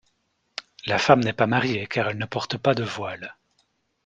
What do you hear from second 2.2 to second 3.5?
porte pas de voile.